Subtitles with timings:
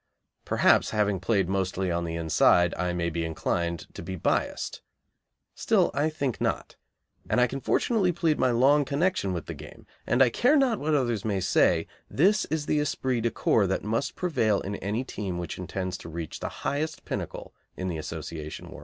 [0.45, 4.81] Perhaps, having played mostly on the inside, I may be inclined to be biassed.
[5.53, 6.75] Still, I think not,
[7.29, 10.79] and I can fortunately plead my long connection with the game, and I care not
[10.79, 15.03] what others may say, this is the esprit de corps that must prevail in any
[15.03, 18.79] team which intends to reach the highest pinnacle in the Association world.